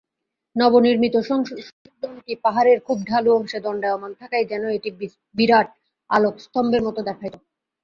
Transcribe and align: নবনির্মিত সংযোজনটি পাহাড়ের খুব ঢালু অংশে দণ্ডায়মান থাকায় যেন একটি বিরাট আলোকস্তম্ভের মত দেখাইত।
নবনির্মিত 0.55 1.15
সংযোজনটি 1.29 2.33
পাহাড়ের 2.43 2.79
খুব 2.79 2.97
ঢালু 3.05 3.29
অংশে 3.37 3.59
দণ্ডায়মান 3.65 4.11
থাকায় 4.21 4.45
যেন 4.51 4.63
একটি 4.77 4.89
বিরাট 5.35 5.67
আলোকস্তম্ভের 6.09 6.81
মত 6.83 6.97
দেখাইত। 7.09 7.35